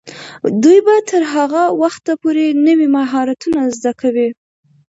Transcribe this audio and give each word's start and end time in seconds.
دوی 0.61 0.79
به 0.85 0.95
تر 1.09 1.21
هغه 1.33 1.63
وخته 1.81 2.11
پورې 2.21 2.45
نوي 2.67 2.87
مهارتونه 2.97 3.59
زده 3.75 3.91
کوي. 4.01 4.29